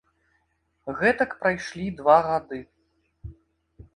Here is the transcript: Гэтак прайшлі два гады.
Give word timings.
Гэтак 1.01 1.35
прайшлі 1.43 1.85
два 2.01 2.17
гады. 2.31 2.59